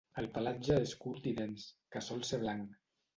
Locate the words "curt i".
1.03-1.33